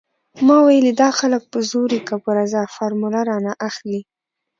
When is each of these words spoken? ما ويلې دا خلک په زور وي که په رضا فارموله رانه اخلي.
ما 0.47 0.57
ويلې 0.65 0.91
دا 1.01 1.09
خلک 1.19 1.41
په 1.51 1.59
زور 1.69 1.89
وي 1.93 2.01
که 2.07 2.15
په 2.23 2.29
رضا 2.37 2.63
فارموله 2.75 3.19
رانه 3.29 3.53
اخلي. 3.69 4.01